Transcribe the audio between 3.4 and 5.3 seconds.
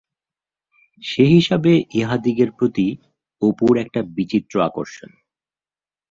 অপুর একটা বিচিত্র আকর্ষণ।